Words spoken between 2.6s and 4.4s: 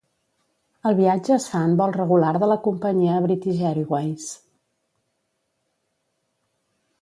companyia British Airways.